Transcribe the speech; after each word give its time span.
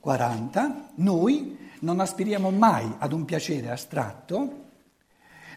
40, 0.00 0.92
noi 0.96 1.70
non 1.80 2.00
aspiriamo 2.00 2.50
mai 2.50 2.94
ad 2.98 3.12
un 3.12 3.24
piacere 3.24 3.70
astratto 3.70 4.62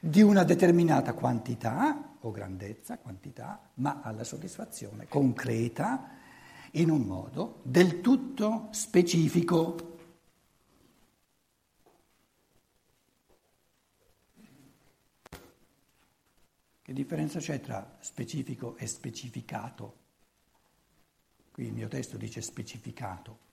di 0.01 0.21
una 0.21 0.43
determinata 0.43 1.13
quantità 1.13 2.15
o 2.21 2.31
grandezza, 2.31 2.97
quantità, 2.97 3.69
ma 3.75 4.01
alla 4.01 4.23
soddisfazione 4.23 5.07
concreta 5.07 6.15
in 6.71 6.89
un 6.89 7.01
modo 7.01 7.59
del 7.63 8.01
tutto 8.01 8.67
specifico. 8.71 9.95
Che 16.81 16.93
differenza 16.93 17.39
c'è 17.39 17.59
tra 17.59 17.97
specifico 17.99 18.77
e 18.77 18.87
specificato? 18.87 19.95
Qui 21.51 21.65
il 21.65 21.73
mio 21.73 21.87
testo 21.87 22.17
dice 22.17 22.41
specificato. 22.41 23.46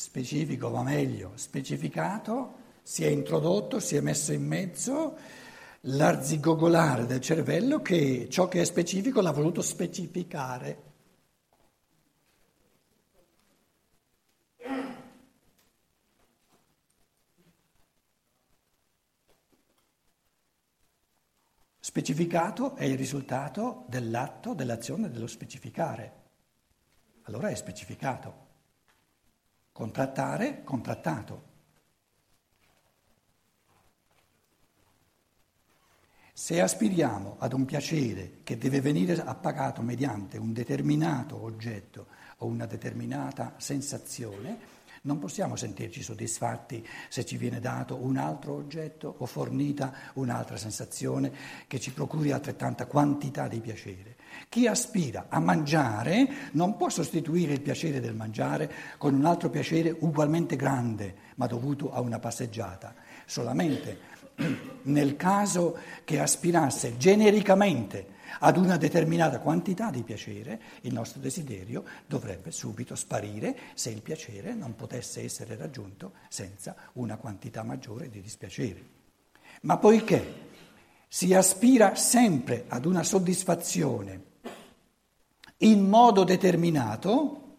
Specifico 0.00 0.70
va 0.70 0.82
meglio, 0.82 1.32
specificato, 1.34 2.54
si 2.82 3.04
è 3.04 3.08
introdotto, 3.08 3.80
si 3.80 3.96
è 3.96 4.00
messo 4.00 4.32
in 4.32 4.46
mezzo 4.46 5.14
l'arzigogolare 5.82 7.04
del 7.04 7.20
cervello 7.20 7.82
che 7.82 8.26
ciò 8.30 8.48
che 8.48 8.62
è 8.62 8.64
specifico 8.64 9.20
l'ha 9.20 9.30
voluto 9.30 9.60
specificare. 9.60 10.82
Specificato 21.78 22.74
è 22.74 22.84
il 22.84 22.96
risultato 22.96 23.84
dell'atto, 23.86 24.54
dell'azione 24.54 25.10
dello 25.10 25.26
specificare. 25.26 26.12
Allora 27.24 27.48
è 27.50 27.54
specificato. 27.54 28.49
Contrattare, 29.80 30.62
contrattato. 30.62 31.42
Se 36.34 36.60
aspiriamo 36.60 37.36
ad 37.38 37.54
un 37.54 37.64
piacere 37.64 38.40
che 38.42 38.58
deve 38.58 38.82
venire 38.82 39.14
appagato 39.14 39.80
mediante 39.80 40.36
un 40.36 40.52
determinato 40.52 41.42
oggetto 41.42 42.08
o 42.40 42.46
una 42.46 42.66
determinata 42.66 43.54
sensazione, 43.56 44.58
non 45.04 45.18
possiamo 45.18 45.56
sentirci 45.56 46.02
soddisfatti 46.02 46.86
se 47.08 47.24
ci 47.24 47.38
viene 47.38 47.58
dato 47.58 47.96
un 47.96 48.18
altro 48.18 48.56
oggetto 48.56 49.14
o 49.16 49.24
fornita 49.24 49.94
un'altra 50.12 50.58
sensazione 50.58 51.32
che 51.66 51.80
ci 51.80 51.90
procuri 51.92 52.32
altrettanta 52.32 52.84
quantità 52.84 53.48
di 53.48 53.60
piacere. 53.60 54.16
Chi 54.48 54.66
aspira 54.66 55.26
a 55.28 55.38
mangiare 55.38 56.28
non 56.52 56.76
può 56.76 56.88
sostituire 56.88 57.52
il 57.52 57.60
piacere 57.60 58.00
del 58.00 58.14
mangiare 58.14 58.70
con 58.98 59.14
un 59.14 59.24
altro 59.24 59.50
piacere 59.50 59.94
ugualmente 60.00 60.56
grande, 60.56 61.14
ma 61.36 61.46
dovuto 61.46 61.92
a 61.92 62.00
una 62.00 62.18
passeggiata. 62.18 62.94
Solamente 63.26 63.98
nel 64.82 65.16
caso 65.16 65.78
che 66.04 66.18
aspirasse 66.18 66.96
genericamente 66.96 68.18
ad 68.40 68.56
una 68.56 68.76
determinata 68.76 69.40
quantità 69.40 69.90
di 69.90 70.02
piacere, 70.02 70.60
il 70.82 70.92
nostro 70.92 71.20
desiderio 71.20 71.84
dovrebbe 72.06 72.50
subito 72.50 72.94
sparire 72.94 73.56
se 73.74 73.90
il 73.90 74.02
piacere 74.02 74.54
non 74.54 74.76
potesse 74.76 75.22
essere 75.22 75.56
raggiunto 75.56 76.12
senza 76.28 76.74
una 76.94 77.16
quantità 77.16 77.62
maggiore 77.62 78.08
di 78.08 78.20
dispiacere. 78.20 78.98
Ma 79.62 79.76
poiché 79.78 80.48
si 81.12 81.34
aspira 81.34 81.96
sempre 81.96 82.66
ad 82.68 82.86
una 82.86 83.02
soddisfazione 83.02 84.28
in 85.58 85.88
modo 85.88 86.22
determinato, 86.22 87.56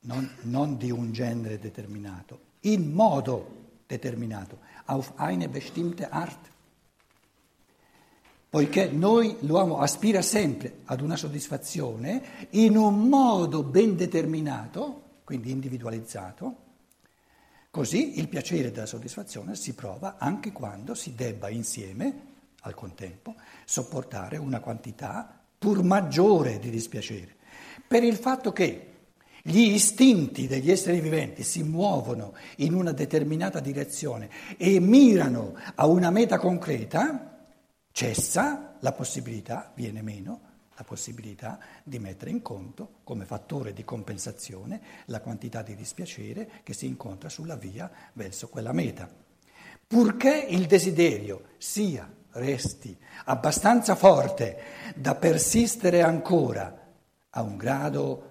non, 0.00 0.28
non 0.42 0.76
di 0.76 0.90
un 0.90 1.12
genere 1.12 1.60
determinato, 1.60 2.40
in 2.62 2.90
modo 2.92 3.76
determinato, 3.86 4.58
auf 4.86 5.12
eine 5.14 5.48
bestimmte 5.48 6.08
Art, 6.08 6.50
poiché 8.50 8.90
noi, 8.90 9.36
l'uomo 9.42 9.78
aspira 9.78 10.22
sempre 10.22 10.80
ad 10.86 11.00
una 11.02 11.14
soddisfazione 11.14 12.48
in 12.50 12.76
un 12.76 13.08
modo 13.08 13.62
ben 13.62 13.94
determinato, 13.94 15.20
quindi 15.22 15.52
individualizzato, 15.52 16.56
così 17.72 18.18
il 18.18 18.28
piacere 18.28 18.70
della 18.70 18.84
soddisfazione 18.84 19.54
si 19.54 19.72
prova 19.72 20.16
anche 20.18 20.52
quando 20.52 20.94
si 20.94 21.14
debba 21.14 21.48
insieme, 21.48 22.30
al 22.60 22.74
contempo, 22.74 23.34
sopportare 23.64 24.36
una 24.36 24.60
quantità 24.60 25.40
pur 25.58 25.82
maggiore 25.82 26.58
di 26.58 26.68
dispiacere. 26.68 27.34
Per 27.88 28.04
il 28.04 28.16
fatto 28.16 28.52
che 28.52 28.88
gli 29.42 29.72
istinti 29.72 30.46
degli 30.46 30.70
esseri 30.70 31.00
viventi 31.00 31.42
si 31.42 31.62
muovono 31.62 32.34
in 32.56 32.74
una 32.74 32.92
determinata 32.92 33.58
direzione 33.58 34.28
e 34.58 34.78
mirano 34.78 35.54
a 35.74 35.86
una 35.86 36.10
meta 36.10 36.38
concreta, 36.38 37.48
cessa 37.90 38.76
la 38.80 38.92
possibilità, 38.92 39.72
viene 39.74 40.02
meno 40.02 40.51
la 40.82 40.84
possibilità 40.84 41.58
di 41.84 41.98
mettere 41.98 42.30
in 42.30 42.42
conto 42.42 43.00
come 43.04 43.24
fattore 43.24 43.72
di 43.72 43.84
compensazione 43.84 44.80
la 45.06 45.20
quantità 45.20 45.62
di 45.62 45.76
dispiacere 45.76 46.60
che 46.64 46.74
si 46.74 46.86
incontra 46.86 47.28
sulla 47.28 47.56
via 47.56 47.90
verso 48.14 48.48
quella 48.48 48.72
meta. 48.72 49.08
Purché 49.86 50.46
il 50.48 50.66
desiderio 50.66 51.50
sia, 51.58 52.12
resti 52.32 52.96
abbastanza 53.26 53.94
forte 53.94 54.60
da 54.96 55.14
persistere 55.14 56.02
ancora 56.02 56.90
a 57.30 57.42
un 57.42 57.56
grado, 57.56 58.30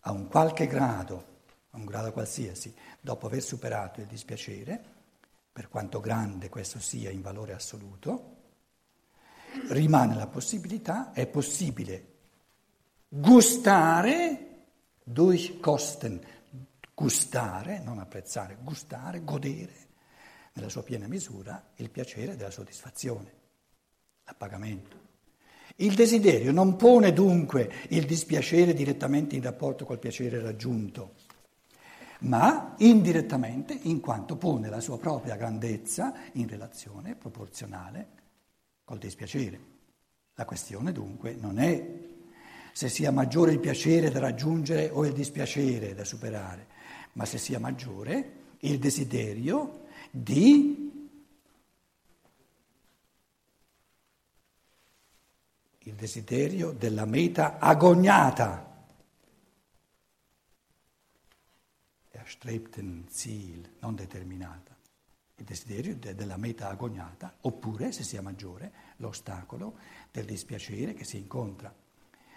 a 0.00 0.12
un 0.12 0.28
qualche 0.28 0.66
grado, 0.66 1.24
a 1.70 1.76
un 1.76 1.84
grado 1.84 2.12
qualsiasi, 2.12 2.74
dopo 3.00 3.26
aver 3.26 3.42
superato 3.42 4.00
il 4.00 4.06
dispiacere, 4.06 4.92
per 5.52 5.68
quanto 5.68 6.00
grande 6.00 6.48
questo 6.48 6.78
sia 6.78 7.10
in 7.10 7.20
valore 7.20 7.52
assoluto, 7.52 8.33
rimane 9.68 10.14
la 10.14 10.26
possibilità, 10.26 11.12
è 11.12 11.26
possibile 11.26 12.12
gustare, 13.08 14.64
durchkosten, 15.04 16.20
gustare, 16.92 17.80
non 17.80 17.98
apprezzare, 17.98 18.56
gustare, 18.60 19.22
godere 19.22 19.72
nella 20.54 20.68
sua 20.68 20.82
piena 20.82 21.06
misura 21.06 21.70
il 21.76 21.90
piacere 21.90 22.36
della 22.36 22.50
soddisfazione, 22.50 23.32
l'appagamento. 24.24 25.02
Il 25.76 25.94
desiderio 25.94 26.52
non 26.52 26.76
pone 26.76 27.12
dunque 27.12 27.70
il 27.88 28.06
dispiacere 28.06 28.74
direttamente 28.74 29.34
in 29.34 29.42
rapporto 29.42 29.84
col 29.84 29.98
piacere 29.98 30.40
raggiunto, 30.40 31.14
ma 32.20 32.74
indirettamente 32.78 33.76
in 33.82 34.00
quanto 34.00 34.36
pone 34.36 34.68
la 34.68 34.80
sua 34.80 34.98
propria 34.98 35.36
grandezza 35.36 36.14
in 36.32 36.48
relazione 36.48 37.16
proporzionale 37.16 38.22
col 38.84 38.98
dispiacere. 38.98 39.72
La 40.34 40.44
questione 40.44 40.92
dunque 40.92 41.34
non 41.34 41.58
è 41.58 42.02
se 42.72 42.88
sia 42.88 43.12
maggiore 43.12 43.52
il 43.52 43.60
piacere 43.60 44.10
da 44.10 44.18
raggiungere 44.18 44.90
o 44.90 45.06
il 45.06 45.12
dispiacere 45.12 45.94
da 45.94 46.04
superare, 46.04 46.66
ma 47.12 47.24
se 47.24 47.38
sia 47.38 47.58
maggiore 47.58 48.42
il 48.60 48.78
desiderio 48.78 49.86
di 50.10 50.82
il 55.86 55.94
desiderio 55.94 56.72
della 56.72 57.04
meta 57.04 57.58
agognata. 57.58 58.72
Erstrebten 62.10 63.04
Ziel, 63.08 63.70
non 63.80 63.94
determinata 63.94 64.73
il 65.36 65.44
desiderio 65.44 65.96
della 65.96 66.36
meta 66.36 66.68
agoniata, 66.68 67.34
oppure, 67.40 67.92
se 67.92 68.04
sia 68.04 68.22
maggiore, 68.22 68.72
l'ostacolo 68.98 69.74
del 70.10 70.24
dispiacere 70.24 70.94
che 70.94 71.04
si 71.04 71.16
incontra. 71.16 71.74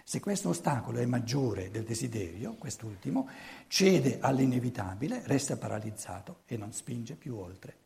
Se 0.02 0.20
questo 0.20 0.48
ostacolo 0.48 0.98
è 0.98 1.04
maggiore 1.04 1.70
del 1.70 1.84
desiderio, 1.84 2.54
quest'ultimo, 2.54 3.28
cede 3.66 4.18
all'inevitabile, 4.20 5.22
resta 5.26 5.56
paralizzato 5.56 6.40
e 6.46 6.56
non 6.56 6.72
spinge 6.72 7.14
più 7.14 7.36
oltre. 7.36 7.76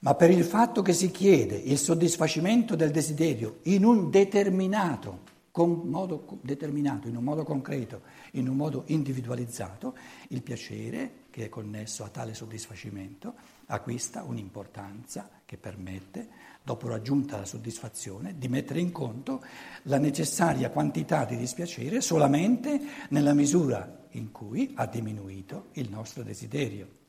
Ma 0.00 0.14
per 0.14 0.30
il 0.30 0.44
fatto 0.44 0.82
che 0.82 0.92
si 0.92 1.10
chiede 1.10 1.56
il 1.56 1.78
soddisfacimento 1.78 2.74
del 2.74 2.90
desiderio 2.90 3.58
in 3.64 3.84
un 3.84 4.10
determinato 4.10 5.32
con 5.50 5.82
modo 5.84 6.40
determinato, 6.40 7.06
in 7.06 7.14
un 7.14 7.22
modo 7.22 7.44
concreto, 7.44 8.02
in 8.32 8.48
un 8.48 8.56
modo 8.56 8.82
individualizzato, 8.86 9.94
il 10.28 10.42
piacere 10.42 11.26
che 11.30 11.44
è 11.44 11.48
connesso 11.48 12.02
a 12.02 12.08
tale 12.08 12.34
soddisfacimento 12.34 13.34
acquista 13.66 14.22
un'importanza 14.22 15.28
che 15.44 15.56
permette, 15.56 16.28
dopo 16.62 16.88
raggiunta 16.88 17.38
la 17.38 17.44
soddisfazione, 17.44 18.36
di 18.38 18.48
mettere 18.48 18.80
in 18.80 18.92
conto 18.92 19.42
la 19.82 19.98
necessaria 19.98 20.70
quantità 20.70 21.24
di 21.24 21.36
dispiacere 21.36 22.00
solamente 22.00 22.80
nella 23.10 23.34
misura 23.34 24.06
in 24.10 24.32
cui 24.32 24.72
ha 24.76 24.86
diminuito 24.86 25.68
il 25.72 25.90
nostro 25.90 26.22
desiderio. 26.22 27.02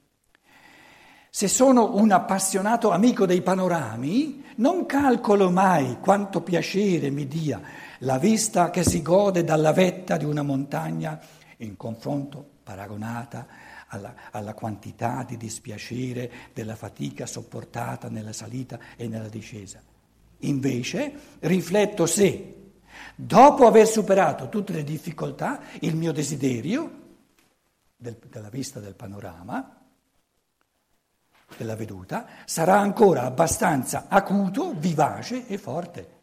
Se 1.30 1.50
sono 1.50 1.98
un 1.98 2.12
appassionato 2.12 2.92
amico 2.92 3.26
dei 3.26 3.42
panorami, 3.42 4.44
non 4.58 4.86
calcolo 4.86 5.52
mai 5.52 6.00
quanto 6.00 6.42
piacere 6.42 7.10
mi 7.10 7.28
dia 7.28 7.62
la 8.00 8.18
vista 8.18 8.70
che 8.70 8.84
si 8.84 9.02
gode 9.02 9.44
dalla 9.44 9.74
vetta 9.74 10.16
di 10.16 10.24
una 10.24 10.44
montagna 10.44 11.20
in 11.58 11.76
confronto 11.76 12.52
paragonata 12.64 13.48
alla, 13.96 14.14
alla, 14.32 14.54
quantità 14.54 15.24
di 15.28 15.38
dispiacere 15.38 16.32
della 16.54 16.76
fatica 16.76 17.26
sopportata 17.26 18.10
nella 18.10 18.34
salita 18.34 18.80
e 18.96 19.08
nella 19.08 19.28
discesa. 19.28 19.82
Invece 20.40 21.14
rifletto 21.40 22.06
se, 22.06 22.72
dopo 23.16 23.66
aver 23.66 23.88
superato 23.88 24.50
tutte 24.50 24.74
le 24.74 24.84
difficoltà, 24.84 25.62
il 25.82 25.96
mio 25.96 26.12
desiderio 26.12 27.04
del, 27.96 28.18
della 28.30 28.50
vista 28.50 28.80
del 28.80 28.96
panorama 28.96 29.82
della 31.58 31.76
veduta, 31.76 32.28
sarà 32.46 32.80
ancora 32.80 33.24
abbastanza 33.24 34.06
acuto, 34.08 34.74
vivace 34.74 35.48
e 35.48 35.58
forte. 35.58 36.14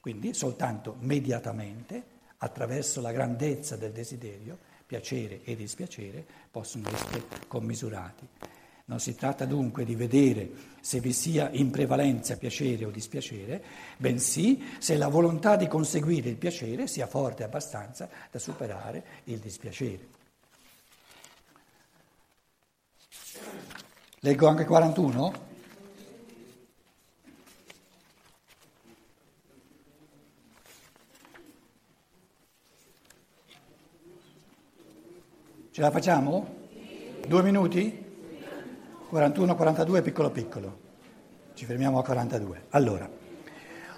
Quindi 0.00 0.34
soltanto 0.34 0.96
mediatamente, 1.00 2.12
attraverso 2.38 3.00
la 3.00 3.12
grandezza 3.12 3.76
del 3.76 3.92
desiderio, 3.92 4.58
piacere 4.94 5.40
e 5.42 5.56
dispiacere 5.56 6.24
possono 6.50 6.88
essere 6.88 7.24
commisurati. 7.48 8.26
Non 8.86 9.00
si 9.00 9.16
tratta 9.16 9.44
dunque 9.44 9.84
di 9.84 9.94
vedere 9.96 10.50
se 10.80 11.00
vi 11.00 11.12
sia 11.12 11.48
in 11.52 11.70
prevalenza 11.70 12.36
piacere 12.36 12.84
o 12.84 12.90
dispiacere, 12.90 13.62
bensì 13.96 14.62
se 14.78 14.96
la 14.96 15.08
volontà 15.08 15.56
di 15.56 15.66
conseguire 15.66 16.28
il 16.28 16.36
piacere 16.36 16.86
sia 16.86 17.06
forte 17.06 17.42
abbastanza 17.42 18.08
da 18.30 18.38
superare 18.38 19.04
il 19.24 19.38
dispiacere. 19.38 20.06
Leggo 24.20 24.46
anche 24.46 24.64
41? 24.64 25.52
Ce 35.74 35.80
la 35.80 35.90
facciamo? 35.90 36.46
Due 37.26 37.42
minuti? 37.42 38.04
41, 39.08 39.56
42, 39.56 40.02
piccolo 40.02 40.30
piccolo. 40.30 40.78
Ci 41.54 41.64
fermiamo 41.64 41.98
a 41.98 42.04
42. 42.04 42.66
Allora, 42.68 43.10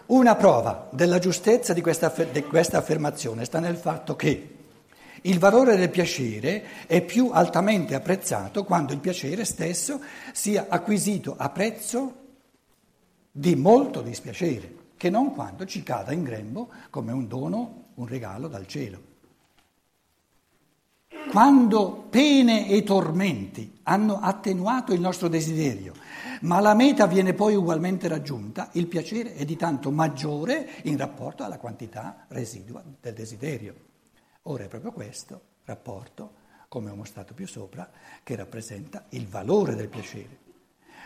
una 0.06 0.36
prova 0.36 0.88
della 0.90 1.18
giustezza 1.18 1.74
di 1.74 1.82
questa, 1.82 2.08
di 2.32 2.42
questa 2.44 2.78
affermazione 2.78 3.44
sta 3.44 3.60
nel 3.60 3.76
fatto 3.76 4.16
che 4.16 4.56
il 5.20 5.38
valore 5.38 5.76
del 5.76 5.90
piacere 5.90 6.86
è 6.86 7.02
più 7.02 7.28
altamente 7.30 7.94
apprezzato 7.94 8.64
quando 8.64 8.94
il 8.94 9.00
piacere 9.00 9.44
stesso 9.44 10.00
sia 10.32 10.68
acquisito 10.70 11.34
a 11.36 11.50
prezzo 11.50 12.14
di 13.30 13.54
molto 13.54 14.00
dispiacere, 14.00 14.74
che 14.96 15.10
non 15.10 15.34
quando 15.34 15.66
ci 15.66 15.82
cada 15.82 16.12
in 16.12 16.22
grembo 16.22 16.70
come 16.88 17.12
un 17.12 17.28
dono, 17.28 17.88
un 17.96 18.06
regalo 18.06 18.48
dal 18.48 18.66
cielo. 18.66 19.14
Quando 21.30 22.06
pene 22.08 22.68
e 22.68 22.82
tormenti 22.82 23.80
hanno 23.82 24.20
attenuato 24.20 24.92
il 24.92 25.00
nostro 25.00 25.28
desiderio, 25.28 25.92
ma 26.40 26.60
la 26.60 26.72
meta 26.72 27.06
viene 27.06 27.34
poi 27.34 27.54
ugualmente 27.54 28.08
raggiunta, 28.08 28.70
il 28.72 28.86
piacere 28.86 29.34
è 29.34 29.44
di 29.44 29.54
tanto 29.54 29.90
maggiore 29.90 30.66
in 30.84 30.96
rapporto 30.96 31.44
alla 31.44 31.58
quantità 31.58 32.24
residua 32.28 32.82
del 33.00 33.12
desiderio. 33.12 33.74
Ora 34.44 34.64
è 34.64 34.68
proprio 34.68 34.92
questo 34.92 35.40
rapporto, 35.64 36.32
come 36.68 36.90
ho 36.90 36.94
mostrato 36.94 37.34
più 37.34 37.46
sopra, 37.46 37.90
che 38.22 38.34
rappresenta 38.34 39.04
il 39.10 39.26
valore 39.26 39.74
del 39.74 39.88
piacere. 39.88 40.38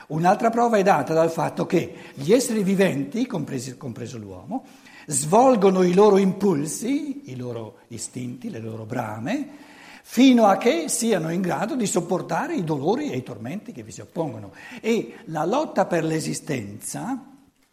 Un'altra 0.09 0.51
prova 0.51 0.77
è 0.77 0.83
data 0.83 1.13
dal 1.13 1.31
fatto 1.31 1.67
che 1.67 2.13
gli 2.15 2.33
esseri 2.33 2.63
viventi, 2.63 3.27
compresi, 3.27 3.77
compreso 3.77 4.17
l'uomo, 4.17 4.65
svolgono 5.07 5.83
i 5.83 5.93
loro 5.93 6.19
impulsi, 6.19 7.31
i 7.33 7.37
loro 7.37 7.79
istinti, 7.89 8.49
le 8.49 8.61
loro 8.61 8.85
brame, 8.85 9.69
fino 10.13 10.47
a 10.47 10.57
che 10.57 10.89
siano 10.89 11.31
in 11.31 11.41
grado 11.41 11.77
di 11.77 11.87
sopportare 11.87 12.57
i 12.57 12.65
dolori 12.65 13.13
e 13.13 13.17
i 13.17 13.23
tormenti 13.23 13.71
che 13.71 13.85
vi 13.85 13.93
si 13.93 14.01
oppongono. 14.01 14.53
E 14.81 15.19
la 15.27 15.45
lotta 15.45 15.87
per 15.87 16.03
l'esistenza, 16.03 17.17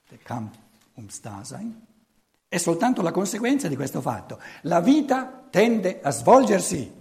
der 0.08 0.20
Kampf 0.22 0.56
um 0.94 1.08
Dasein, 1.20 1.82
è 2.48 2.58
soltanto 2.58 3.02
la 3.02 3.10
conseguenza 3.10 3.68
di 3.68 3.76
questo 3.76 4.02
fatto. 4.02 4.40
La 4.62 4.82
vita 4.82 5.48
tende 5.50 6.00
a 6.00 6.12
svolgersi 6.12 6.94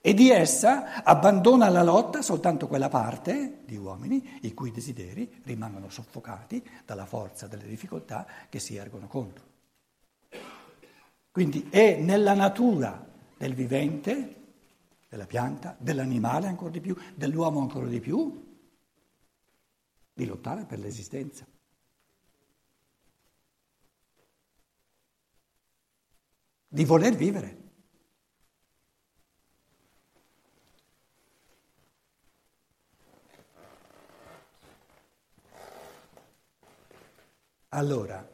e 0.00 0.14
di 0.14 0.30
essa 0.30 1.04
abbandona 1.04 1.68
la 1.68 1.84
lotta 1.84 2.22
soltanto 2.22 2.66
quella 2.66 2.88
parte 2.88 3.58
di 3.64 3.76
uomini 3.76 4.40
i 4.42 4.52
cui 4.52 4.72
desideri 4.72 5.42
rimangono 5.44 5.88
soffocati 5.90 6.60
dalla 6.84 7.06
forza 7.06 7.46
delle 7.46 7.68
difficoltà 7.68 8.26
che 8.48 8.58
si 8.58 8.74
ergono 8.74 9.06
contro. 9.06 9.44
Quindi 11.30 11.68
è 11.70 11.98
nella 12.00 12.34
natura 12.34 13.06
del 13.38 13.54
vivente, 13.54 14.34
della 15.08 15.26
pianta, 15.26 15.74
dell'animale 15.78 16.48
ancora 16.48 16.70
di 16.70 16.80
più, 16.80 16.94
dell'uomo 17.14 17.60
ancora 17.60 17.86
di 17.86 18.00
più, 18.00 18.44
di 20.12 20.26
lottare 20.26 20.66
per 20.66 20.78
l'esistenza. 20.78 21.46
di 26.68 26.84
voler 26.84 27.14
vivere. 27.14 27.56
Allora, 37.70 38.26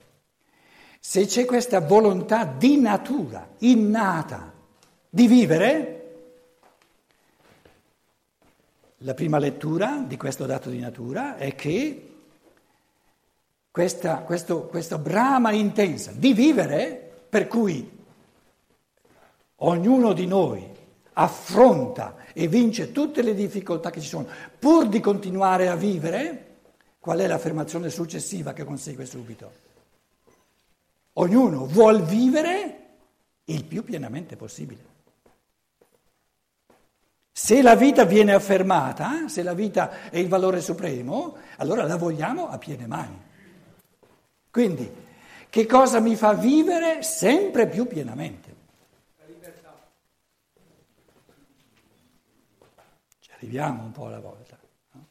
se 1.00 1.26
c'è 1.26 1.44
questa 1.44 1.80
volontà 1.80 2.44
di 2.44 2.80
natura, 2.80 3.54
innata, 3.58 4.53
di 5.14 5.26
vivere, 5.28 5.90
la 8.98 9.14
prima 9.14 9.38
lettura 9.38 10.02
di 10.06 10.16
questo 10.16 10.46
dato 10.46 10.70
di 10.70 10.78
natura 10.80 11.36
è 11.36 11.54
che 11.54 12.10
questa, 13.70 14.18
questo, 14.18 14.62
questa 14.62 14.98
brama 14.98 15.52
intensa 15.52 16.12
di 16.12 16.32
vivere, 16.32 17.12
per 17.28 17.46
cui 17.46 17.94
Ognuno 19.58 20.12
di 20.12 20.26
noi 20.26 20.62
affronta 21.14 22.16
e 22.32 22.48
vince 22.48 22.90
tutte 22.90 23.22
le 23.22 23.34
difficoltà 23.34 23.90
che 23.90 24.00
ci 24.00 24.08
sono 24.08 24.26
pur 24.58 24.88
di 24.88 25.00
continuare 25.00 25.68
a 25.68 25.76
vivere, 25.76 26.56
qual 26.98 27.20
è 27.20 27.26
l'affermazione 27.26 27.88
successiva 27.88 28.52
che 28.52 28.64
consegue 28.64 29.06
subito? 29.06 29.52
Ognuno 31.14 31.66
vuol 31.66 32.02
vivere 32.02 32.78
il 33.44 33.64
più 33.64 33.84
pienamente 33.84 34.36
possibile. 34.36 34.92
Se 37.36 37.62
la 37.62 37.74
vita 37.74 38.04
viene 38.04 38.32
affermata, 38.32 39.26
se 39.26 39.42
la 39.42 39.54
vita 39.54 40.08
è 40.08 40.18
il 40.18 40.28
valore 40.28 40.60
supremo, 40.60 41.36
allora 41.56 41.82
la 41.82 41.96
vogliamo 41.96 42.48
a 42.48 42.58
piene 42.58 42.86
mani. 42.86 43.20
Quindi, 44.52 44.88
che 45.50 45.66
cosa 45.66 45.98
mi 45.98 46.14
fa 46.14 46.34
vivere 46.34 47.02
sempre 47.02 47.66
più 47.66 47.88
pienamente? 47.88 48.52
Viviamo 53.40 53.82
un 53.82 53.92
po' 53.92 54.06
alla 54.06 54.20
volta. 54.20 54.58
No? 54.92 55.06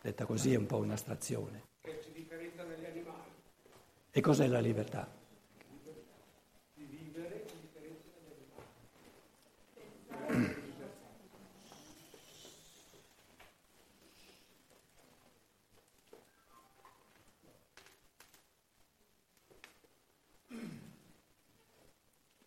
Detta 0.00 0.24
così 0.24 0.52
è 0.52 0.56
un 0.56 0.66
po' 0.66 0.78
un'astrazione. 0.78 1.62
Che 1.80 2.00
ci 2.02 2.10
differenzia 2.12 2.64
dagli 2.64 2.84
animali. 2.84 3.30
E 4.10 4.20
cos'è 4.20 4.48
la 4.48 4.58
libertà? 4.58 5.06
Di 6.74 6.84
vivere 6.86 7.44
ci 7.46 7.54
differenzia 7.60 8.10
dagli 8.18 8.32
animali. 8.32 8.52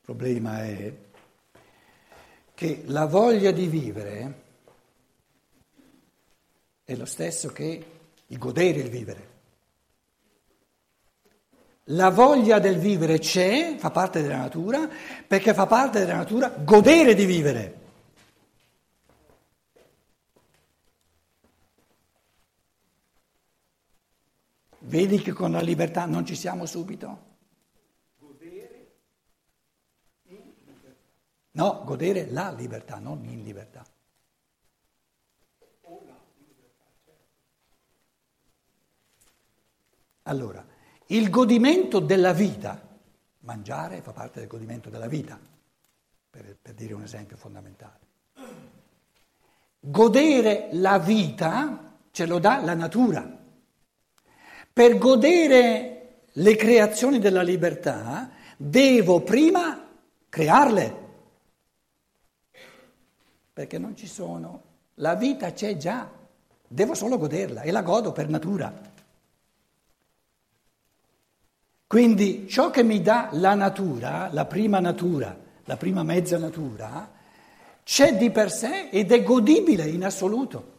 Il 0.10 0.16
problema 0.16 0.64
è 0.64 0.96
che 2.54 2.84
la 2.86 3.06
voglia 3.06 3.52
di 3.52 3.68
vivere 3.68 4.44
è 6.86 6.96
lo 6.96 7.04
stesso 7.04 7.50
che 7.50 7.86
il 8.26 8.38
godere 8.38 8.80
il 8.80 8.90
vivere. 8.90 9.36
La 11.92 12.10
voglia 12.10 12.60
del 12.60 12.78
vivere 12.78 13.20
c'è, 13.20 13.76
fa 13.78 13.92
parte 13.92 14.22
della 14.22 14.38
natura, 14.38 14.90
perché 15.28 15.54
fa 15.54 15.66
parte 15.66 16.00
della 16.00 16.16
natura 16.16 16.48
godere 16.50 17.14
di 17.14 17.26
vivere. 17.26 17.80
Vedi 24.80 25.22
che 25.22 25.34
con 25.34 25.52
la 25.52 25.60
libertà 25.60 26.06
non 26.06 26.26
ci 26.26 26.36
siamo 26.36 26.66
subito? 26.66 27.26
Godere 28.20 28.92
in 30.28 30.40
libertà. 30.58 30.96
No, 31.58 31.82
godere 31.84 32.30
la 32.30 32.52
libertà, 32.52 33.00
non 33.00 33.26
in 33.26 33.44
libertà. 33.44 33.84
Allora, 40.24 40.64
il 41.08 41.32
godimento 41.32 42.00
della 42.00 42.32
vita, 42.32 42.80
mangiare 43.40 44.02
fa 44.02 44.12
parte 44.12 44.40
del 44.40 44.48
godimento 44.48 44.92
della 44.92 45.08
vita, 45.08 45.40
per, 46.30 46.58
per 46.62 46.76
dire 46.76 46.94
un 46.94 47.02
esempio 47.02 47.38
fondamentale. 47.38 48.06
Godere 49.80 50.70
la 50.74 51.00
vita 51.00 51.98
ce 52.12 52.28
lo 52.28 52.38
dà 52.38 52.62
la 52.62 52.76
natura. 52.76 53.36
Per 54.74 54.98
godere 55.00 56.26
le 56.34 56.56
creazioni 56.56 57.18
della 57.18 57.42
libertà 57.42 58.30
devo 58.58 59.22
prima 59.22 59.90
crearle, 60.30 61.06
perché 63.58 63.80
non 63.80 63.96
ci 63.96 64.06
sono. 64.06 64.62
La 64.98 65.16
vita 65.16 65.52
c'è 65.52 65.78
già, 65.78 66.08
devo 66.68 66.94
solo 66.94 67.18
goderla 67.18 67.62
e 67.62 67.72
la 67.72 67.82
godo 67.82 68.12
per 68.12 68.30
natura. 68.30 68.72
Quindi 71.88 72.48
ciò 72.48 72.70
che 72.70 72.84
mi 72.84 73.02
dà 73.02 73.30
la 73.32 73.56
natura, 73.56 74.30
la 74.32 74.46
prima 74.46 74.80
natura, 74.80 75.36
la 75.64 75.76
prima 75.76 76.04
mezza 76.04 76.38
natura, 76.38 77.12
c'è 77.82 78.16
di 78.16 78.30
per 78.30 78.52
sé 78.52 78.90
ed 78.90 79.12
è 79.12 79.24
godibile 79.24 79.88
in 79.88 80.06
assoluto. 80.06 80.76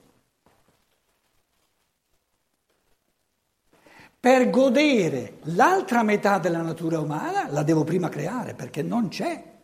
Per 4.20 4.50
godere 4.50 5.38
l'altra 5.46 6.04
metà 6.04 6.38
della 6.38 6.62
natura 6.62 7.00
umana 7.00 7.50
la 7.50 7.64
devo 7.64 7.82
prima 7.82 8.08
creare 8.08 8.54
perché 8.54 8.82
non 8.82 9.08
c'è. 9.08 9.57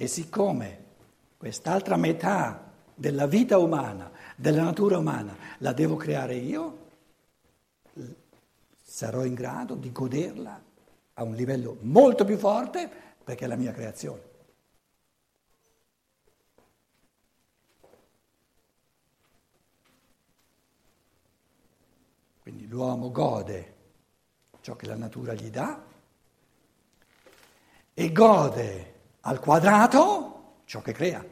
E 0.00 0.06
siccome 0.06 0.84
quest'altra 1.36 1.96
metà 1.96 2.72
della 2.94 3.26
vita 3.26 3.58
umana, 3.58 4.10
della 4.34 4.62
natura 4.62 4.96
umana, 4.96 5.36
la 5.58 5.74
devo 5.74 5.96
creare 5.96 6.36
io, 6.36 6.88
sarò 8.80 9.26
in 9.26 9.34
grado 9.34 9.74
di 9.74 9.92
goderla 9.92 10.58
a 11.12 11.22
un 11.22 11.34
livello 11.34 11.76
molto 11.82 12.24
più 12.24 12.38
forte 12.38 12.90
perché 13.22 13.44
è 13.44 13.46
la 13.46 13.56
mia 13.56 13.72
creazione. 13.72 14.22
Quindi 22.40 22.66
l'uomo 22.66 23.10
gode 23.10 23.74
ciò 24.62 24.76
che 24.76 24.86
la 24.86 24.96
natura 24.96 25.34
gli 25.34 25.50
dà 25.50 25.84
e 27.92 28.12
gode 28.12 28.89
al 29.20 29.40
quadrato 29.40 30.62
ciò 30.64 30.80
che 30.82 30.92
crea. 30.92 31.24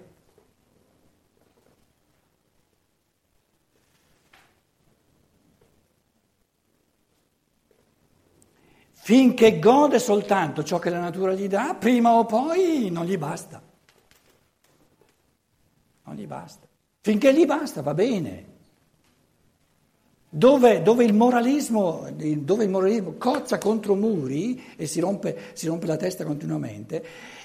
Finché 8.93 9.59
gode 9.59 9.99
soltanto 9.99 10.63
ciò 10.63 10.79
che 10.79 10.91
la 10.91 11.01
natura 11.01 11.33
gli 11.33 11.49
dà, 11.49 11.75
prima 11.75 12.13
o 12.13 12.27
poi 12.27 12.91
non 12.91 13.07
gli 13.07 13.17
basta. 13.17 13.63
Non 16.03 16.15
gli 16.15 16.27
basta. 16.27 16.67
Finché 17.01 17.33
gli 17.33 17.47
basta 17.47 17.81
va 17.81 17.95
bene. 17.95 18.58
Dove, 20.31 20.83
dove, 20.83 21.05
il 21.05 21.15
moralismo, 21.15 22.07
dove, 22.13 22.65
il 22.65 22.69
moralismo, 22.69 23.15
cozza 23.17 23.57
contro 23.57 23.95
muri 23.95 24.63
e 24.77 24.87
si 24.87 25.01
rompe, 25.01 25.35
si 25.55 25.67
rompe 25.67 25.87
la 25.87 25.97
testa 25.97 26.25
continuamente, 26.25 27.03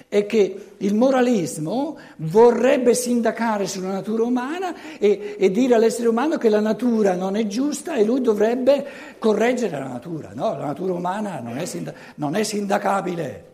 è 0.09 0.25
che 0.25 0.73
il 0.75 0.93
moralismo 0.93 1.97
vorrebbe 2.17 2.93
sindacare 2.93 3.67
sulla 3.67 3.89
natura 3.89 4.23
umana 4.23 4.97
e, 4.99 5.37
e, 5.39 5.49
dire 5.49 5.75
all'essere 5.75 6.09
umano 6.09 6.37
che 6.37 6.49
la 6.49 6.59
natura 6.59 7.15
non 7.15 7.37
è 7.37 7.47
giusta 7.47 7.95
e 7.95 8.03
lui 8.03 8.19
dovrebbe 8.19 8.85
correggere 9.17 9.79
la 9.79 9.87
natura. 9.87 10.31
No, 10.33 10.57
la 10.57 10.65
natura 10.65 10.91
umana 10.91 11.39
non 11.39 11.57
è, 11.57 11.63
sinda- 11.63 11.93
non 12.15 12.35
è 12.35 12.43
sindacabile. 12.43 13.51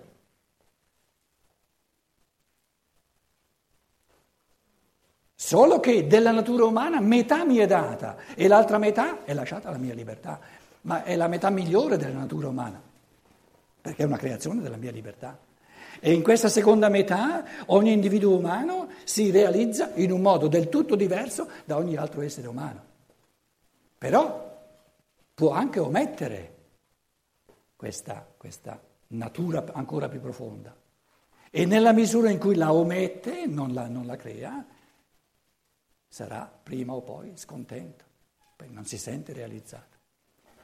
Solo 5.41 5.79
che 5.79 6.05
della 6.05 6.31
natura 6.31 6.65
umana 6.65 6.99
metà 6.99 7.45
mi 7.45 7.55
è 7.55 7.65
data 7.65 8.17
e 8.35 8.49
l'altra 8.49 8.77
metà 8.77 9.23
è 9.23 9.33
lasciata 9.33 9.69
alla 9.69 9.77
mia 9.77 9.93
libertà, 9.93 10.37
ma 10.81 11.05
è 11.05 11.15
la 11.15 11.29
metà 11.29 11.49
migliore 11.49 11.95
della 11.95 12.19
natura 12.19 12.49
umana, 12.49 12.79
perché 13.79 14.03
è 14.03 14.05
una 14.05 14.17
creazione 14.17 14.61
della 14.61 14.75
mia 14.75 14.91
libertà. 14.91 15.39
E 16.01 16.11
in 16.11 16.23
questa 16.23 16.49
seconda 16.49 16.89
metà 16.89 17.45
ogni 17.67 17.93
individuo 17.93 18.37
umano 18.37 18.89
si 19.05 19.31
realizza 19.31 19.91
in 19.95 20.11
un 20.11 20.19
modo 20.19 20.49
del 20.49 20.67
tutto 20.67 20.97
diverso 20.97 21.49
da 21.63 21.77
ogni 21.77 21.95
altro 21.95 22.19
essere 22.19 22.49
umano. 22.49 22.83
Però 23.97 24.61
può 25.33 25.51
anche 25.51 25.79
omettere 25.79 26.55
questa, 27.77 28.27
questa 28.35 28.77
natura 29.07 29.63
ancora 29.71 30.09
più 30.09 30.19
profonda. 30.19 30.75
E 31.49 31.65
nella 31.65 31.93
misura 31.93 32.29
in 32.29 32.39
cui 32.39 32.55
la 32.55 32.73
omette, 32.73 33.45
non 33.47 33.73
la, 33.73 33.87
non 33.87 34.05
la 34.05 34.17
crea, 34.17 34.65
sarà 36.09 36.51
prima 36.63 36.93
o 36.93 37.01
poi 37.01 37.33
scontento, 37.37 38.03
perché 38.55 38.73
non 38.73 38.85
si 38.85 38.97
sente 38.97 39.31
realizzato. 39.31 39.97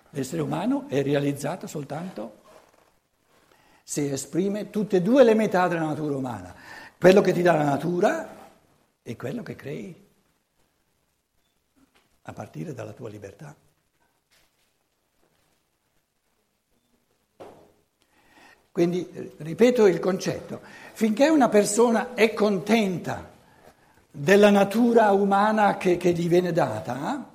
L'essere 0.09 0.41
umano 0.41 0.87
è 0.87 1.03
realizzato 1.03 1.67
soltanto 1.67 2.41
se 3.83 4.11
esprime 4.11 4.71
tutte 4.71 4.97
e 4.97 5.01
due 5.01 5.23
le 5.23 5.35
metà 5.35 5.67
della 5.67 5.85
natura 5.85 6.15
umana, 6.17 6.55
quello 6.97 7.21
che 7.21 7.33
ti 7.33 7.43
dà 7.43 7.53
la 7.53 7.63
natura 7.63 8.49
e 9.03 9.15
quello 9.15 9.43
che 9.43 9.55
crei, 9.55 10.03
a 12.23 12.33
partire 12.33 12.73
dalla 12.73 12.93
tua 12.93 13.09
libertà. 13.09 13.55
Quindi 18.71 19.07
ripeto 19.37 19.85
il 19.85 19.99
concetto, 19.99 20.61
finché 20.93 21.29
una 21.29 21.47
persona 21.47 22.15
è 22.15 22.33
contenta 22.33 23.34
della 24.15 24.49
natura 24.49 25.11
umana 25.11 25.75
che, 25.75 25.97
che 25.97 26.13
gli 26.13 26.29
viene 26.29 26.53
data, 26.53 27.29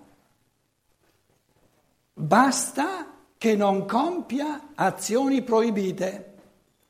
basta 2.14 3.06
che 3.36 3.54
non 3.54 3.86
compia 3.86 4.70
azioni 4.74 5.42
proibite, 5.42 6.34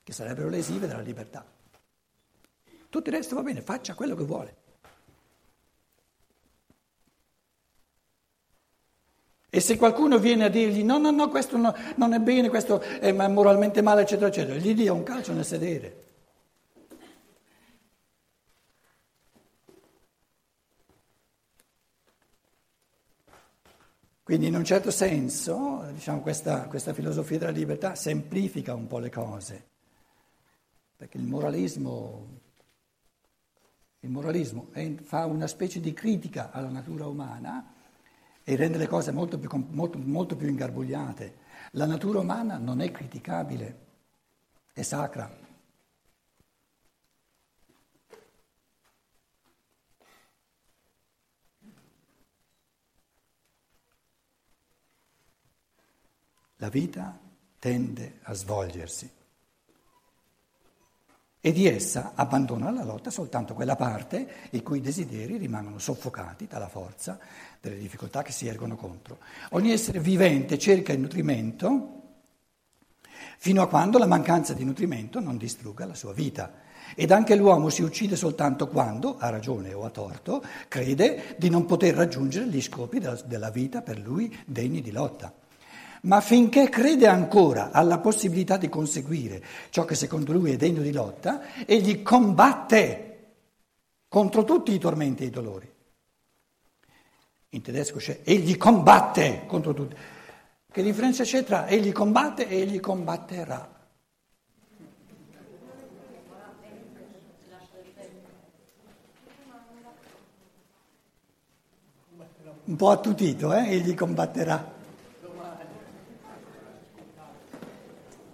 che 0.05 0.13
sarebbero 0.13 0.49
lesive 0.49 0.87
della 0.87 1.01
libertà. 1.01 1.45
Tutto 2.89 3.09
il 3.09 3.15
resto 3.15 3.35
va 3.35 3.43
bene, 3.43 3.63
faccia 3.63 3.95
quello 3.95 4.15
che 4.15 4.25
vuole. 4.25 4.57
E 9.53 9.59
se 9.59 9.77
qualcuno 9.77 10.19
viene 10.19 10.45
a 10.45 10.49
dirgli 10.49 10.85
no, 10.85 10.99
no, 10.99 11.11
no, 11.11 11.29
questo 11.29 11.57
no, 11.57 11.75
non 11.97 12.13
è 12.13 12.21
bene, 12.21 12.49
questo 12.49 12.81
è 12.81 13.11
moralmente 13.11 13.83
male, 13.83 14.03
eccetera, 14.03 14.29
eccetera, 14.29 14.57
gli 14.57 14.75
dia 14.75 14.93
un 14.93 15.03
calcio 15.03 15.33
nel 15.33 15.45
sedere. 15.45 16.10
Quindi 24.23 24.47
in 24.47 24.55
un 24.55 24.65
certo 24.65 24.91
senso 24.91 25.85
diciamo, 25.93 26.21
questa, 26.21 26.67
questa, 26.67 26.93
filosofia 26.93 27.39
della 27.39 27.51
libertà 27.51 27.95
semplifica 27.95 28.75
un 28.75 28.87
po' 28.87 28.99
le 28.99 29.11
cose, 29.11 29.69
perché 30.97 31.17
il 31.17 31.25
moralismo, 31.25 32.27
il 34.01 34.11
moralismo 34.11 34.71
fa 35.03 35.27
una 35.27 35.47
specie 35.47 35.81
di 35.81 35.93
critica 35.93 36.51
alla 36.53 36.69
natura 36.69 37.07
umana 37.07 37.75
e 38.45 38.57
rende 38.57 38.79
le 38.79 38.87
cose 38.87 39.11
molto 39.11 39.39
più, 39.39 39.49
molto, 39.71 39.99
molto 39.99 40.37
più 40.37 40.49
ingarbugliate. 40.49 41.39
La 41.73 41.87
natura 41.87 42.21
umana 42.21 42.57
non 42.57 42.81
è 42.81 42.91
criticabile, 42.91 43.79
è 44.73 44.83
sacra. 44.83 45.49
La 56.61 56.69
vita 56.69 57.19
tende 57.59 58.19
a 58.23 58.35
svolgersi. 58.35 59.11
e 61.43 61.53
di 61.53 61.67
essa 61.67 62.13
abbandona 62.15 62.71
la 62.71 62.85
lotta 62.85 63.11
soltanto 63.11 63.55
quella 63.55 63.75
parte 63.75 64.29
i 64.51 64.63
cui 64.63 64.83
desideri 64.83 65.39
rimangono 65.39 65.79
soffocati 65.79 66.47
dalla 66.47 66.69
forza 66.69 67.19
delle 67.61 67.79
difficoltà 67.79 68.23
che 68.23 68.31
si 68.31 68.47
ergono 68.47 68.77
contro. 68.77 69.19
Ogni 69.51 69.73
essere 69.73 70.01
vivente 70.01 70.59
cerca 70.59 70.93
il 70.93 71.01
nutrimento 71.01 72.03
fino 73.39 73.63
a 73.63 73.69
quando 73.69 73.97
la 73.97 74.07
mancanza 74.07 74.53
di 74.53 74.65
nutrimento 74.65 75.19
non 75.19 75.39
distrugga 75.39 75.87
la 75.87 75.95
sua 75.95 76.13
vita. 76.13 76.53
Ed 76.95 77.11
anche 77.11 77.37
l'uomo 77.37 77.71
si 77.71 77.83
uccide 77.83 78.17
soltanto 78.17 78.69
quando, 78.69 79.17
a 79.17 79.31
ragione 79.31 79.73
o 79.73 79.85
a 79.85 79.91
torto, 79.91 80.45
crede 80.69 81.37
di 81.39 81.49
non 81.49 81.65
poter 81.65 81.95
raggiungere 81.95 82.49
gli 82.49 82.61
scopi 82.61 82.99
della 82.99 83.51
vita 83.51 83.81
per 83.81 83.99
lui 83.99 84.37
degni 84.45 84.83
di 84.83 84.91
lotta. 84.91 85.40
Ma 86.03 86.21
finché 86.21 86.71
crede 86.71 87.07
ancora 87.07 87.71
alla 87.73 87.99
possibilità 87.99 88.57
di 88.57 88.69
conseguire 88.71 89.43
ciò 89.69 89.85
che 89.85 89.95
secondo 89.95 90.33
lui 90.33 90.53
è 90.53 90.57
degno 90.57 90.81
di 90.81 90.93
lotta, 90.93 91.43
egli 91.67 92.03
combatte 92.03 93.07
contro 94.09 94.45
tutti 94.45 94.73
i 94.73 94.79
tormenti 94.79 95.25
e 95.25 95.27
i 95.27 95.31
dolori. 95.31 95.71
In 97.51 97.63
tedesco 97.63 97.99
c'è 97.99 98.21
egli 98.25 98.57
combatte 98.57 99.45
contro 99.47 99.75
tutti. 99.75 99.97
Che 100.73 100.83
differenza 100.83 101.25
c'è 101.25 101.45
tra 101.45 101.67
egli 101.67 101.93
combatte 101.93 102.49
e 102.49 102.61
egli 102.61 102.81
combatterà? 102.81 103.79
Un 112.63 112.77
po' 112.77 112.91
attutito, 112.91 113.53
eh? 113.53 113.69
Egli 113.69 113.95
combatterà. 113.95 114.79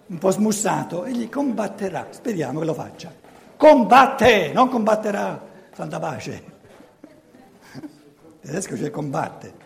Un 0.07 0.17
po' 0.17 0.31
smussato, 0.31 1.05
egli 1.05 1.29
combatterà. 1.29 2.07
Speriamo 2.11 2.59
che 2.59 2.65
lo 2.65 2.73
faccia. 2.73 3.13
Combatte, 3.55 4.51
non 4.53 4.69
combatterà. 4.69 5.45
Santa 5.73 5.99
pace. 5.99 6.43
Tedesco 8.41 8.75
c'è 8.75 8.89
combatte 8.89 9.65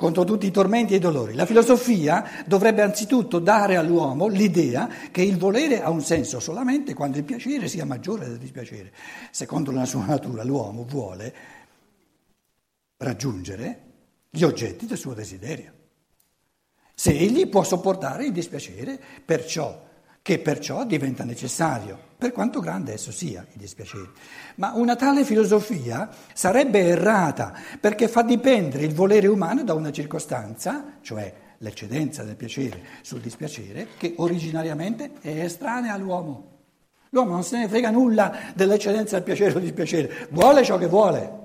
contro 0.00 0.24
tutti 0.24 0.46
i 0.46 0.50
tormenti 0.50 0.94
e 0.94 0.96
i 0.96 0.98
dolori. 0.98 1.34
La 1.34 1.44
filosofia 1.44 2.24
dovrebbe 2.46 2.80
anzitutto 2.80 3.38
dare 3.38 3.76
all'uomo 3.76 4.28
l'idea 4.28 4.88
che 5.12 5.20
il 5.20 5.36
volere 5.36 5.82
ha 5.82 5.90
un 5.90 6.00
senso 6.00 6.40
solamente 6.40 6.94
quando 6.94 7.18
il 7.18 7.24
piacere 7.24 7.68
sia 7.68 7.84
maggiore 7.84 8.26
del 8.26 8.38
dispiacere. 8.38 8.94
Secondo 9.30 9.70
la 9.72 9.84
sua 9.84 10.06
natura 10.06 10.42
l'uomo 10.42 10.86
vuole 10.88 11.34
raggiungere 12.96 13.80
gli 14.30 14.42
oggetti 14.42 14.86
del 14.86 14.96
suo 14.96 15.12
desiderio. 15.12 15.79
Se 17.00 17.12
egli 17.12 17.48
può 17.48 17.64
sopportare 17.64 18.26
il 18.26 18.32
dispiacere, 18.32 19.00
perciò 19.24 19.86
che 20.20 20.38
perciò 20.38 20.84
diventa 20.84 21.24
necessario, 21.24 21.98
per 22.18 22.30
quanto 22.30 22.60
grande 22.60 22.92
esso 22.92 23.10
sia, 23.10 23.40
il 23.52 23.58
dispiacere. 23.58 24.10
Ma 24.56 24.74
una 24.74 24.96
tale 24.96 25.24
filosofia 25.24 26.10
sarebbe 26.34 26.80
errata 26.80 27.54
perché 27.80 28.06
fa 28.06 28.20
dipendere 28.20 28.84
il 28.84 28.92
volere 28.92 29.28
umano 29.28 29.64
da 29.64 29.72
una 29.72 29.90
circostanza, 29.90 30.98
cioè 31.00 31.32
l'eccedenza 31.56 32.22
del 32.22 32.36
piacere 32.36 32.82
sul 33.00 33.20
dispiacere, 33.20 33.88
che 33.96 34.12
originariamente 34.18 35.12
è 35.22 35.42
estranea 35.42 35.94
all'uomo. 35.94 36.58
L'uomo 37.08 37.30
non 37.30 37.44
se 37.44 37.56
ne 37.56 37.68
frega 37.68 37.88
nulla 37.88 38.52
dell'eccedenza 38.54 39.14
del 39.14 39.24
piacere 39.24 39.52
o 39.52 39.54
del 39.54 39.62
dispiacere, 39.62 40.28
vuole 40.32 40.62
ciò 40.64 40.76
che 40.76 40.86
vuole. 40.86 41.39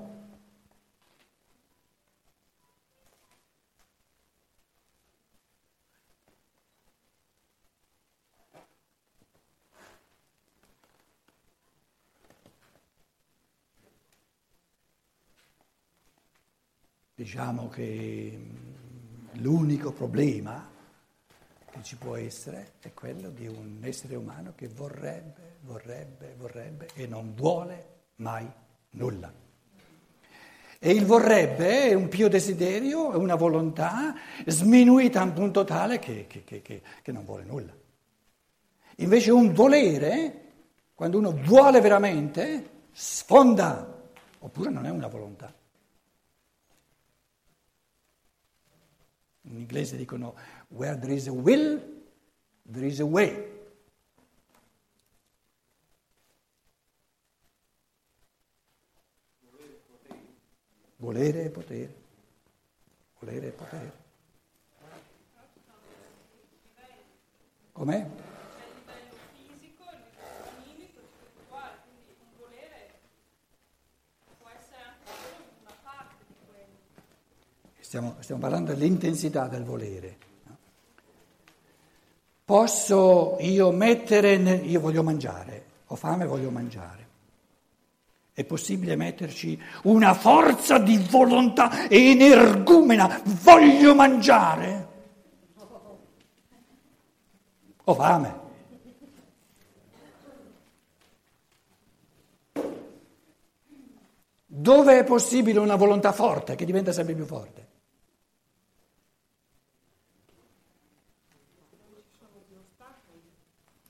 Diciamo 17.26 17.68
che 17.68 18.38
mm, 18.38 19.40
l'unico 19.42 19.90
problema 19.90 20.64
che 21.72 21.82
ci 21.82 21.96
può 21.96 22.14
essere 22.14 22.74
è 22.78 22.94
quello 22.94 23.30
di 23.30 23.48
un 23.48 23.80
essere 23.80 24.14
umano 24.14 24.52
che 24.54 24.68
vorrebbe, 24.68 25.56
vorrebbe, 25.62 26.36
vorrebbe 26.38 26.88
e 26.94 27.08
non 27.08 27.34
vuole 27.34 27.86
mai 28.18 28.48
nulla. 28.90 29.32
E 30.78 30.90
il 30.92 31.04
vorrebbe 31.04 31.88
è 31.88 31.94
un 31.94 32.06
pio 32.06 32.28
desiderio, 32.28 33.10
è 33.10 33.16
una 33.16 33.34
volontà 33.34 34.14
sminuita 34.46 35.20
a 35.20 35.24
un 35.24 35.32
punto 35.32 35.64
tale 35.64 35.98
che, 35.98 36.28
che, 36.28 36.44
che, 36.44 36.62
che 36.62 37.12
non 37.12 37.24
vuole 37.24 37.42
nulla. 37.42 37.74
Invece 38.98 39.32
un 39.32 39.52
volere, 39.52 40.42
quando 40.94 41.18
uno 41.18 41.32
vuole 41.32 41.80
veramente, 41.80 42.70
sfonda, 42.92 44.10
oppure 44.38 44.70
non 44.70 44.86
è 44.86 44.90
una 44.90 45.08
volontà. 45.08 45.52
In 49.48 49.58
inglese 49.58 49.96
dicono 49.96 50.34
where 50.68 50.98
there 50.98 51.12
is 51.12 51.28
a 51.28 51.32
will, 51.32 51.80
there 52.64 52.86
is 52.86 53.00
a 53.00 53.04
way. 53.04 53.54
Volere 60.96 61.44
e 61.44 61.50
potere. 61.50 61.94
Volere 63.18 63.46
e 63.46 63.50
potere. 63.50 63.92
Com'è? 67.72 68.35
Stiamo, 77.96 78.16
stiamo 78.18 78.42
parlando 78.42 78.74
dell'intensità 78.74 79.48
del 79.48 79.64
volere. 79.64 80.18
Posso 82.44 83.38
io 83.40 83.70
mettere, 83.70 84.36
nel, 84.36 84.68
io 84.68 84.80
voglio 84.80 85.02
mangiare, 85.02 85.64
ho 85.86 85.96
fame 85.96 86.26
voglio 86.26 86.50
mangiare. 86.50 87.08
È 88.34 88.44
possibile 88.44 88.96
metterci 88.96 89.58
una 89.84 90.12
forza 90.12 90.76
di 90.76 90.98
volontà 91.08 91.88
energumena, 91.88 93.22
voglio 93.42 93.94
mangiare. 93.94 94.88
Ho 97.84 97.94
fame. 97.94 98.40
Dove 104.44 104.98
è 104.98 105.04
possibile 105.04 105.60
una 105.60 105.76
volontà 105.76 106.12
forte 106.12 106.56
che 106.56 106.66
diventa 106.66 106.92
sempre 106.92 107.14
più 107.14 107.24
forte? 107.24 107.75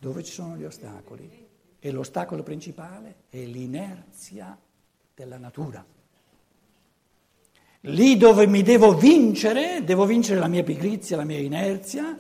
Dove 0.06 0.22
ci 0.22 0.30
sono 0.30 0.56
gli 0.56 0.62
ostacoli. 0.62 1.48
E 1.80 1.90
l'ostacolo 1.90 2.44
principale 2.44 3.22
è 3.28 3.38
l'inerzia 3.38 4.56
della 5.12 5.36
natura. 5.36 5.84
Lì 7.80 8.16
dove 8.16 8.46
mi 8.46 8.62
devo 8.62 8.94
vincere, 8.94 9.82
devo 9.82 10.06
vincere 10.06 10.38
la 10.38 10.46
mia 10.46 10.62
pigrizia, 10.62 11.16
la 11.16 11.24
mia 11.24 11.38
inerzia, 11.38 12.16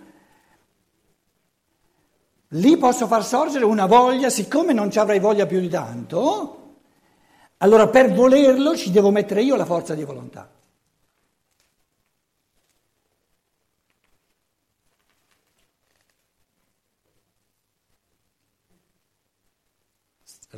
lì 2.48 2.76
posso 2.76 3.06
far 3.06 3.24
sorgere 3.24 3.64
una 3.64 3.86
voglia, 3.86 4.30
siccome 4.30 4.72
non 4.72 4.90
ci 4.90 4.98
avrei 4.98 5.20
voglia 5.20 5.46
più 5.46 5.60
di 5.60 5.68
tanto, 5.68 6.78
allora 7.58 7.88
per 7.88 8.12
volerlo 8.12 8.76
ci 8.76 8.90
devo 8.90 9.12
mettere 9.12 9.42
io 9.42 9.54
la 9.54 9.64
forza 9.64 9.94
di 9.94 10.02
volontà. 10.02 10.50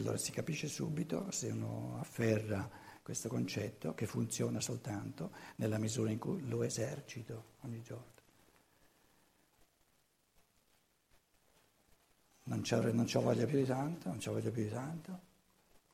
Allora 0.08 0.22
si 0.24 0.32
capisce 0.32 0.68
subito, 0.68 1.30
se 1.30 1.50
uno 1.50 1.98
afferra 2.00 2.66
questo 3.02 3.28
concetto, 3.28 3.92
che 3.92 4.06
funziona 4.06 4.58
soltanto 4.58 5.32
nella 5.56 5.76
misura 5.76 6.10
in 6.10 6.18
cui 6.18 6.48
lo 6.48 6.62
esercito 6.62 7.56
ogni 7.60 7.82
giorno. 7.82 8.16
Non 12.44 12.62
c'ho, 12.62 12.90
non 12.90 13.04
c'ho 13.04 13.20
voglia 13.20 13.44
più 13.44 13.58
di 13.58 13.66
tanto, 13.66 14.08
non 14.08 14.16
c'ho 14.16 14.32
voglia 14.32 14.50
più 14.50 14.62
di 14.62 14.70
tanto, 14.70 15.20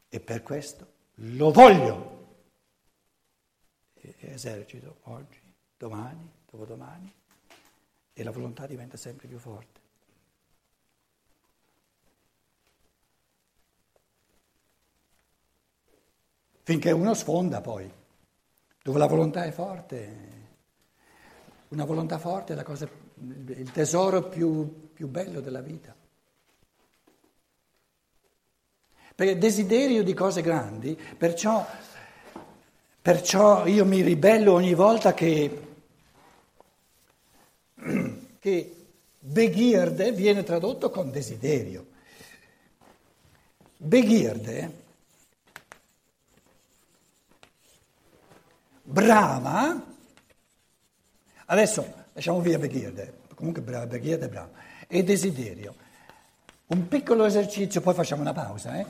e 0.08 0.20
per 0.20 0.44
questo 0.44 0.92
lo 1.14 1.50
voglio. 1.50 2.36
E 3.94 4.14
esercito 4.20 4.98
oggi, 5.04 5.40
domani, 5.76 6.30
dopodomani, 6.48 7.12
e 8.12 8.22
la 8.22 8.30
volontà 8.30 8.68
diventa 8.68 8.96
sempre 8.96 9.26
più 9.26 9.38
forte. 9.38 9.83
Finché 16.64 16.90
uno 16.90 17.12
sfonda 17.12 17.60
poi, 17.60 17.88
dove 18.82 18.98
la 18.98 19.06
volontà 19.06 19.44
è 19.44 19.52
forte. 19.52 20.32
Una 21.68 21.84
volontà 21.84 22.18
forte 22.18 22.54
è 22.54 22.62
cosa, 22.62 22.88
il 23.18 23.70
tesoro 23.70 24.24
più, 24.24 24.90
più 24.92 25.06
bello 25.08 25.40
della 25.40 25.60
vita. 25.60 25.94
Perché 29.14 29.38
desiderio 29.38 30.02
di 30.02 30.14
cose 30.14 30.40
grandi, 30.40 30.98
perciò, 31.16 31.64
perciò 33.00 33.66
io 33.66 33.84
mi 33.84 34.00
ribello 34.00 34.54
ogni 34.54 34.74
volta 34.74 35.12
che, 35.12 35.66
che 38.38 38.76
Begierde 39.18 40.12
viene 40.12 40.42
tradotto 40.42 40.90
con 40.90 41.10
desiderio. 41.10 41.86
Begierde, 43.76 44.83
brava, 48.84 49.82
adesso 51.46 51.92
lasciamo 52.12 52.40
via 52.40 52.58
Begierde, 52.58 53.20
comunque 53.34 53.62
Begierde 53.62 54.26
è 54.26 54.28
brava, 54.28 54.50
e 54.86 55.02
desiderio. 55.02 55.74
Un 56.66 56.86
piccolo 56.88 57.24
esercizio, 57.24 57.80
poi 57.80 57.94
facciamo 57.94 58.22
una 58.22 58.32
pausa. 58.32 58.78
Eh? 58.78 58.86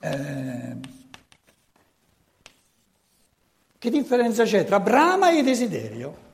Eh, 0.00 0.76
che 3.78 3.90
differenza 3.90 4.44
c'è 4.44 4.64
tra 4.64 4.80
brama 4.80 5.30
e 5.30 5.42
desiderio? 5.42 6.30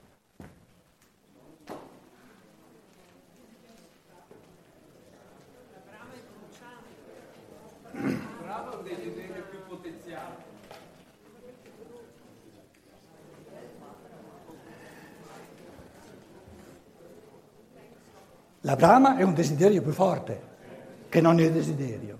La 18.68 18.76
brama 18.76 19.16
è 19.16 19.22
un 19.22 19.32
desiderio 19.32 19.80
più 19.80 19.92
forte 19.92 20.42
che 21.08 21.22
non 21.22 21.40
il 21.40 21.50
desiderio. 21.50 22.18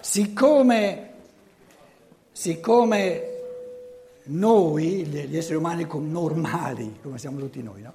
Siccome, 0.00 1.10
siccome 2.32 3.22
noi, 4.24 5.06
gli 5.06 5.36
esseri 5.36 5.54
umani 5.54 5.86
normali, 5.88 6.98
come 7.00 7.18
siamo 7.18 7.38
tutti 7.38 7.62
noi, 7.62 7.82
no? 7.82 7.92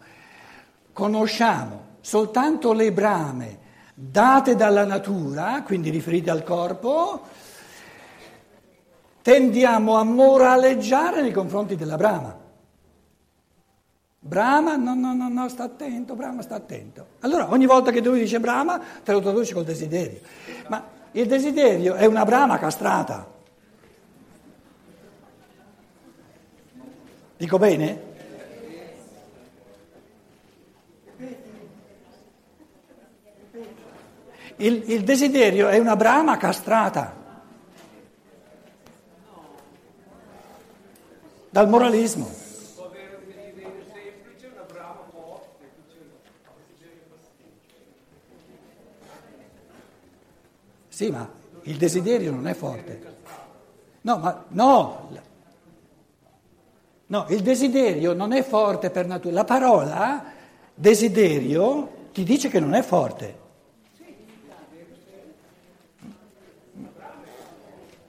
conosciamo 0.93 1.97
soltanto 1.99 2.71
le 2.71 2.93
brame 2.93 3.57
date 3.93 4.55
dalla 4.55 4.85
natura, 4.85 5.63
quindi 5.63 5.89
riferite 5.89 6.29
al 6.29 6.45
corpo, 6.45 7.23
tendiamo 9.21 9.97
a 9.97 10.03
moraleggiare 10.05 11.21
nei 11.21 11.33
confronti 11.33 11.75
della 11.75 11.97
brama. 11.97 12.40
Brahma, 14.23 14.75
no, 14.75 14.93
no, 14.93 15.13
no, 15.13 15.29
no, 15.29 15.49
sta 15.49 15.63
attento, 15.63 16.13
Brahma, 16.15 16.43
sta 16.43 16.55
attento. 16.55 17.07
Allora 17.21 17.49
ogni 17.49 17.65
volta 17.65 17.91
che 17.91 18.01
tu 18.01 18.13
dici 18.13 18.37
Brahma, 18.39 18.79
te 19.03 19.11
lo 19.11 19.19
traduci 19.19 19.53
col 19.53 19.63
desiderio. 19.63 20.19
Ma 20.67 20.85
il 21.11 21.27
desiderio 21.27 21.95
è 21.95 22.05
una 22.05 22.23
Brahma 22.23 22.59
castrata. 22.59 23.27
Dico 27.35 27.57
bene? 27.57 28.09
Il, 34.57 34.83
il 34.91 35.03
desiderio 35.03 35.67
è 35.67 35.79
una 35.79 35.95
Brahma 35.95 36.37
castrata. 36.37 37.15
Dal 41.49 41.67
moralismo. 41.67 42.29
Può 42.75 42.85
avere 42.85 43.15
un 43.15 43.25
desiderio 43.25 43.83
semplice, 43.91 44.51
una 44.53 44.65
brava 44.71 45.07
forte. 45.11 45.65
qui 45.65 45.83
c'è 46.79 46.85
un 46.85 47.09
desiderio 47.09 47.81
Sì, 50.91 51.09
ma 51.09 51.27
il 51.63 51.77
desiderio 51.77 52.31
non 52.31 52.47
è 52.47 52.53
forte. 52.53 53.01
No, 54.01 54.17
ma 54.17 54.43
no. 54.49 55.09
No, 57.07 57.25
il 57.29 57.41
desiderio 57.41 58.11
non 58.11 58.33
è 58.33 58.43
forte 58.43 58.89
per 58.89 59.07
natura. 59.07 59.33
La 59.33 59.45
parola 59.45 60.23
desiderio 60.75 62.09
ti 62.11 62.23
dice 62.23 62.49
che 62.49 62.59
non 62.59 62.73
è 62.73 62.81
forte. 62.81 63.39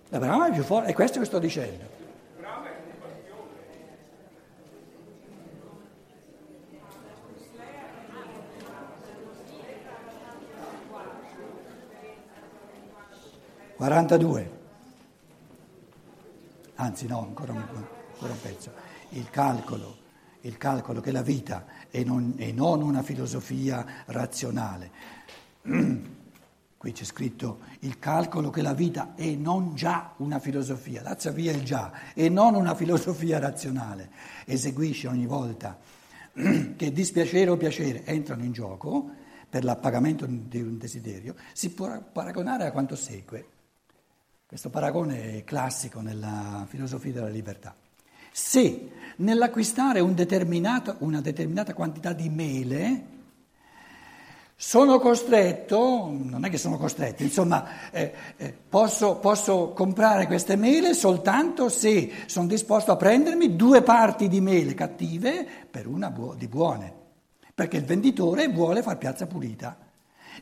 La 0.09 0.47
è 0.49 0.53
più 0.53 0.62
forte, 0.64 0.90
è 0.90 0.92
questo 0.92 1.21
che 1.21 1.25
sto 1.25 1.38
dicendo. 1.38 1.91
Quarantadue. 13.83 14.51
Anzi 16.77 17.09
no, 17.09 17.25
ancora 17.25 17.51
un, 17.51 17.59
ancora 17.59 18.33
un 18.33 18.40
pezzo. 18.40 18.71
Il 19.09 19.29
calcolo, 19.29 19.97
il 20.42 20.57
calcolo 20.57 21.01
che 21.01 21.11
la 21.11 21.23
vita 21.23 21.66
è 21.90 22.05
non, 22.05 22.35
è 22.37 22.53
non 22.53 22.81
una 22.81 23.03
filosofia 23.03 23.85
razionale. 24.07 24.90
Qui 26.79 26.92
c'è 26.92 27.03
scritto 27.03 27.59
il 27.81 27.99
calcolo 27.99 28.51
che 28.51 28.62
la 28.62 28.73
vita 28.73 29.16
è 29.16 29.29
non 29.35 29.75
già 29.75 30.12
una 30.18 30.38
filosofia, 30.38 31.03
lazza 31.03 31.33
via 31.33 31.51
il 31.51 31.64
già, 31.64 31.90
e 32.14 32.29
non 32.29 32.55
una 32.55 32.77
filosofia 32.77 33.40
razionale. 33.40 34.11
Eseguisce 34.45 35.09
ogni 35.09 35.27
volta 35.27 35.77
che 36.77 36.92
dispiacere 36.92 37.51
o 37.51 37.57
piacere 37.57 38.05
entrano 38.05 38.45
in 38.45 38.53
gioco 38.53 39.11
per 39.51 39.64
l'appagamento 39.64 40.25
di 40.29 40.62
un 40.62 40.79
desiderio, 40.79 41.35
si 41.53 41.73
può 41.73 42.01
paragonare 42.01 42.64
a 42.64 42.71
quanto 42.71 42.95
segue. 42.95 43.51
Questo 44.52 44.68
paragone 44.68 45.38
è 45.38 45.44
classico 45.44 46.02
nella 46.02 46.66
filosofia 46.68 47.10
della 47.10 47.28
libertà. 47.28 47.74
Se 48.30 48.90
nell'acquistare 49.16 50.00
un 50.00 50.14
una 50.98 51.20
determinata 51.22 51.72
quantità 51.72 52.12
di 52.12 52.28
mele 52.28 53.04
sono 54.54 54.98
costretto, 54.98 56.10
non 56.12 56.44
è 56.44 56.50
che 56.50 56.58
sono 56.58 56.76
costretto, 56.76 57.22
insomma, 57.22 57.90
eh, 57.92 58.12
eh, 58.36 58.54
posso, 58.68 59.16
posso, 59.16 59.70
comprare 59.70 60.26
queste 60.26 60.56
mele 60.56 60.92
soltanto 60.92 61.70
se 61.70 62.12
sono 62.26 62.46
disposto 62.46 62.92
a 62.92 62.96
prendermi 62.96 63.56
due 63.56 63.80
parti 63.80 64.28
di 64.28 64.42
mele 64.42 64.74
cattive 64.74 65.46
per 65.70 65.86
una 65.86 66.10
bu- 66.10 66.36
di 66.36 66.46
buone, 66.46 66.92
perché 67.54 67.78
il 67.78 67.86
venditore 67.86 68.48
vuole 68.48 68.82
far 68.82 68.98
piazza 68.98 69.26
pulita. 69.26 69.78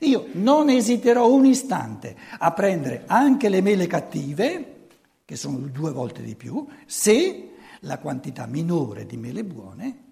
Io 0.01 0.29
non 0.33 0.71
esiterò 0.71 1.31
un 1.31 1.45
istante 1.47 2.17
a 2.39 2.53
prendere 2.53 3.05
anche 3.07 3.49
le 3.49 3.61
mele 3.61 3.87
cattive, 3.87 4.89
che 5.25 5.37
sono 5.37 5.59
due 5.59 5.93
volte 5.93 6.23
di 6.23 6.35
più, 6.35 6.67
se 6.87 7.51
la 7.81 7.99
quantità 7.99 8.47
minore 8.47 9.07
di 9.07 9.17
mele 9.17 9.45
buone 9.45 10.09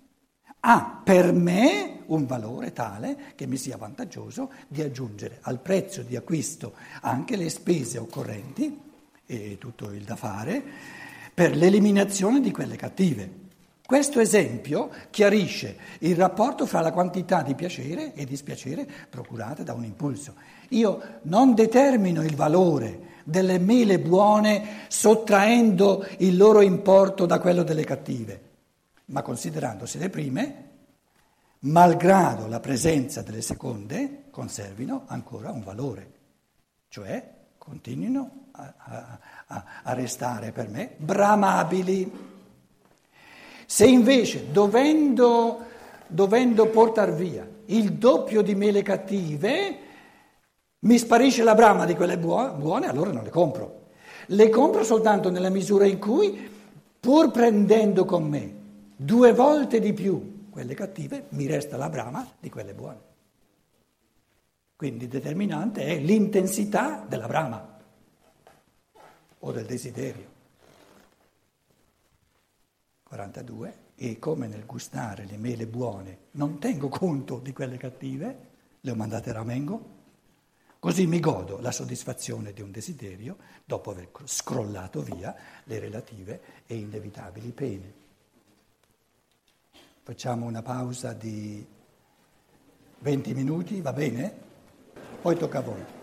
ha 0.60 1.00
per 1.04 1.32
me 1.32 2.02
un 2.06 2.26
valore 2.26 2.72
tale 2.72 3.32
che 3.34 3.46
mi 3.46 3.56
sia 3.56 3.76
vantaggioso 3.76 4.50
di 4.66 4.82
aggiungere 4.82 5.38
al 5.42 5.60
prezzo 5.60 6.02
di 6.02 6.16
acquisto 6.16 6.74
anche 7.02 7.36
le 7.36 7.48
spese 7.48 7.98
occorrenti 7.98 8.80
e 9.24 9.56
tutto 9.58 9.92
il 9.92 10.02
da 10.02 10.16
fare 10.16 10.62
per 11.32 11.56
l'eliminazione 11.56 12.40
di 12.40 12.50
quelle 12.50 12.76
cattive. 12.76 13.46
Questo 13.88 14.20
esempio 14.20 14.90
chiarisce 15.08 15.78
il 16.00 16.14
rapporto 16.14 16.66
fra 16.66 16.82
la 16.82 16.92
quantità 16.92 17.40
di 17.40 17.54
piacere 17.54 18.12
e 18.12 18.26
dispiacere 18.26 18.86
procurate 19.08 19.64
da 19.64 19.72
un 19.72 19.84
impulso. 19.84 20.34
Io 20.70 21.20
non 21.22 21.54
determino 21.54 22.22
il 22.22 22.36
valore 22.36 23.16
delle 23.24 23.58
mele 23.58 23.98
buone 23.98 24.84
sottraendo 24.88 26.06
il 26.18 26.36
loro 26.36 26.60
importo 26.60 27.24
da 27.24 27.38
quello 27.40 27.62
delle 27.62 27.84
cattive 27.84 28.46
ma 29.08 29.22
considerandosi 29.22 29.98
le 29.98 30.10
prime, 30.10 30.64
malgrado 31.60 32.46
la 32.46 32.60
presenza 32.60 33.22
delle 33.22 33.42
seconde, 33.42 34.24
conservino 34.30 35.04
ancora 35.06 35.50
un 35.50 35.62
valore, 35.62 36.12
cioè 36.88 37.36
continuino 37.56 38.48
a, 38.52 38.74
a, 39.46 39.64
a 39.82 39.92
restare 39.94 40.52
per 40.52 40.68
me 40.68 40.94
bramabili. 40.96 42.27
Se 43.70 43.86
invece 43.86 44.50
dovendo, 44.50 45.58
dovendo 46.06 46.68
portare 46.68 47.12
via 47.12 47.46
il 47.66 47.92
doppio 47.92 48.40
di 48.40 48.54
mele 48.54 48.80
cattive, 48.80 49.78
mi 50.78 50.96
sparisce 50.96 51.42
la 51.42 51.54
brama 51.54 51.84
di 51.84 51.94
quelle 51.94 52.16
buone, 52.16 52.88
allora 52.88 53.12
non 53.12 53.24
le 53.24 53.28
compro. 53.28 53.88
Le 54.28 54.48
compro 54.48 54.84
soltanto 54.84 55.30
nella 55.30 55.50
misura 55.50 55.84
in 55.84 55.98
cui, 55.98 56.50
pur 56.98 57.30
prendendo 57.30 58.06
con 58.06 58.26
me 58.26 58.54
due 58.96 59.34
volte 59.34 59.80
di 59.80 59.92
più 59.92 60.46
quelle 60.48 60.72
cattive, 60.72 61.26
mi 61.30 61.46
resta 61.46 61.76
la 61.76 61.90
brama 61.90 62.26
di 62.40 62.48
quelle 62.48 62.72
buone. 62.72 63.00
Quindi 64.76 65.08
determinante 65.08 65.84
è 65.84 65.98
l'intensità 65.98 67.04
della 67.06 67.26
brama 67.26 67.78
o 69.40 69.52
del 69.52 69.66
desiderio. 69.66 70.36
42. 73.08 73.86
E 73.96 74.18
come 74.18 74.46
nel 74.46 74.64
gustare 74.64 75.24
le 75.24 75.36
mele 75.36 75.66
buone 75.66 76.18
non 76.32 76.60
tengo 76.60 76.88
conto 76.88 77.40
di 77.40 77.52
quelle 77.52 77.76
cattive, 77.76 78.48
le 78.80 78.90
ho 78.90 78.94
mandate 78.94 79.30
a 79.30 79.34
ramengo, 79.34 79.96
Così 80.80 81.08
mi 81.08 81.18
godo 81.18 81.58
la 81.58 81.72
soddisfazione 81.72 82.52
di 82.52 82.62
un 82.62 82.70
desiderio 82.70 83.36
dopo 83.64 83.90
aver 83.90 84.10
scrollato 84.24 85.02
via 85.02 85.34
le 85.64 85.80
relative 85.80 86.40
e 86.66 86.76
inevitabili 86.76 87.50
pene. 87.50 87.92
Facciamo 90.04 90.46
una 90.46 90.62
pausa 90.62 91.12
di 91.14 91.66
20 93.00 93.34
minuti, 93.34 93.80
va 93.80 93.92
bene? 93.92 94.32
Poi 95.20 95.36
tocca 95.36 95.58
a 95.58 95.62
voi. 95.62 95.97